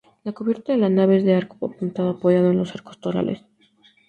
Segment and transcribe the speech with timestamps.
[0.23, 3.43] La cubierta de la nave es de arco apuntado apoyado en los arcos torales.